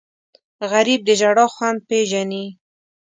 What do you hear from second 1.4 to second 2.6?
خوند پېژني